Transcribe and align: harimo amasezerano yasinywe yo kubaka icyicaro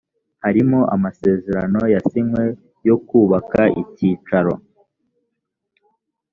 harimo 0.45 0.79
amasezerano 0.95 1.81
yasinywe 1.93 2.43
yo 2.87 2.95
kubaka 3.07 3.61
icyicaro 3.81 4.53